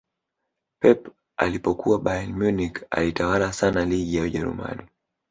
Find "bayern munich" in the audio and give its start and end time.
1.99-2.83